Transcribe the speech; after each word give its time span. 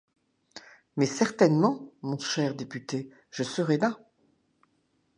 Mais 0.97 1.05
certainement, 1.05 1.93
mon 2.01 2.17
cher 2.17 2.55
député, 2.55 3.11
je 3.29 3.43
serai 3.43 3.77
là. 3.77 3.99